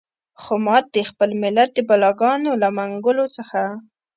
خو 0.41 0.53
ما 0.65 0.77
د 0.93 0.97
خپل 1.09 1.29
ملت 1.43 1.69
د 1.73 1.79
بلاګانو 1.89 2.51
له 2.61 2.67
منګولو 2.77 3.25
څخه. 3.37 3.61